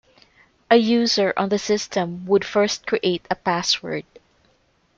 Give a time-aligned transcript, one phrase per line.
[0.71, 4.03] A user on the system would first create a password.